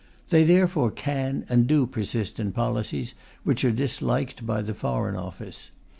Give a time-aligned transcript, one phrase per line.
[0.29, 3.13] They therefore can and do persist in policies
[3.43, 5.69] which are disliked by the Foreign Office.